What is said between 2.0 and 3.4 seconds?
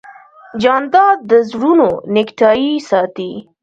نېکتایي ساتي.